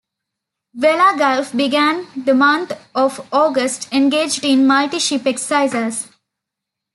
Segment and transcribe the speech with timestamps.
[0.73, 6.07] "Vella Gulf" began the month of August engaged in multi-ship exercises.